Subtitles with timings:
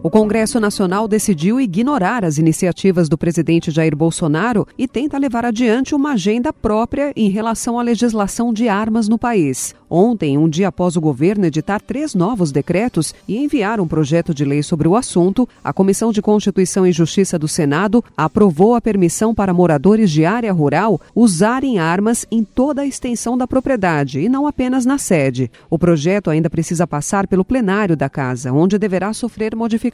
[0.00, 5.92] O Congresso Nacional decidiu ignorar as iniciativas do presidente Jair Bolsonaro e tenta levar adiante
[5.92, 9.74] uma agenda própria em relação à legislação de armas no país.
[9.90, 14.44] Ontem, um dia após o governo editar três novos decretos e enviar um projeto de
[14.44, 19.34] lei sobre o assunto, a Comissão de Constituição e Justiça do Senado aprovou a permissão
[19.34, 24.46] para moradores de área rural usarem armas em toda a extensão da propriedade e não
[24.46, 25.50] apenas na sede.
[25.68, 29.87] O projeto ainda precisa passar pelo plenário da Casa, onde deverá sofrer modificações.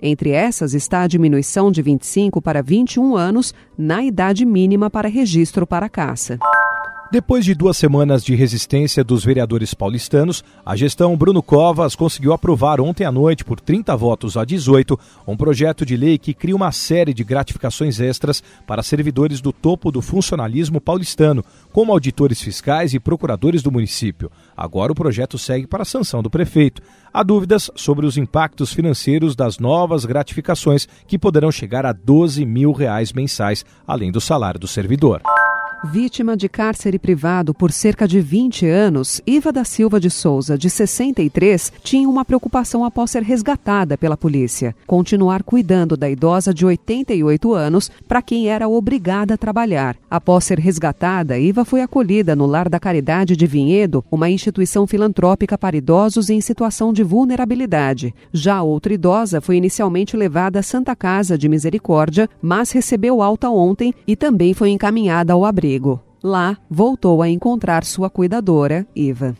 [0.00, 5.66] Entre essas está a diminuição de 25 para 21 anos na idade mínima para registro
[5.66, 6.38] para caça.
[7.10, 12.82] Depois de duas semanas de resistência dos vereadores paulistanos, a gestão Bruno Covas conseguiu aprovar
[12.82, 16.70] ontem à noite, por 30 votos a 18, um projeto de lei que cria uma
[16.70, 23.00] série de gratificações extras para servidores do topo do funcionalismo paulistano, como auditores fiscais e
[23.00, 24.30] procuradores do município.
[24.54, 26.82] Agora o projeto segue para a sanção do prefeito.
[27.10, 32.70] Há dúvidas sobre os impactos financeiros das novas gratificações, que poderão chegar a 12 mil
[32.72, 35.22] reais mensais, além do salário do servidor.
[35.84, 40.68] Vítima de cárcere privado por cerca de 20 anos, Iva da Silva de Souza, de
[40.68, 47.54] 63, tinha uma preocupação após ser resgatada pela polícia: continuar cuidando da idosa de 88
[47.54, 49.96] anos, para quem era obrigada a trabalhar.
[50.10, 55.56] Após ser resgatada, Iva foi acolhida no Lar da Caridade de Vinhedo, uma instituição filantrópica
[55.56, 58.12] para idosos em situação de vulnerabilidade.
[58.32, 63.94] Já outra idosa foi inicialmente levada à Santa Casa de Misericórdia, mas recebeu alta ontem
[64.08, 66.00] e também foi encaminhada ao abrigo emprego.
[66.22, 69.34] Lá, voltou a encontrar sua cuidadora, Eva.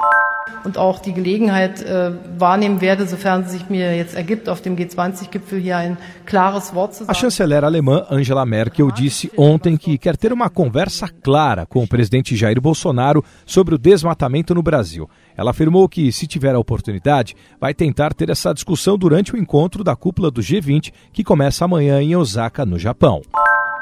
[0.64, 4.76] und auch die Gelegenheit äh, wahrnehmen werde, sofern es sich mir jetzt ergibt, auf dem
[4.76, 7.10] G20-Gipfel hier ein klares Wort zu sagen.
[7.10, 11.88] A chanceler alemã Angela Merkel disse ontem que quer ter uma conversa clara com o
[11.88, 15.08] presidente Jair Bolsonaro sobre o desmatamento no Brasil.
[15.36, 19.84] Ela afirmou que, se tiver a oportunidade, vai tentar ter essa discussão durante o encontro
[19.84, 23.22] da cúpula do G20, que começa amanhã em Osaka, no Japão.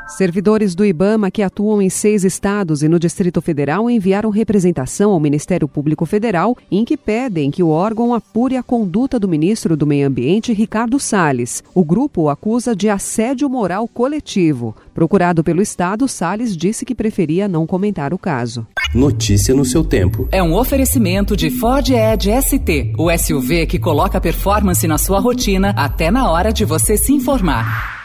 [0.06, 5.18] Servidores do IBAMA que atuam em seis estados e no Distrito Federal enviaram representação ao
[5.18, 9.84] Ministério Público Federal em que pedem que o órgão apure a conduta do ministro do
[9.84, 11.62] Meio Ambiente, Ricardo Salles.
[11.74, 14.76] O grupo o acusa de assédio moral coletivo.
[14.94, 18.64] Procurado pelo Estado, Salles disse que preferia não comentar o caso.
[18.94, 20.28] Notícia no seu tempo.
[20.30, 25.74] É um oferecimento de Ford Edge ST, o SUV que coloca performance na sua rotina
[25.76, 27.95] até na hora de você se informar.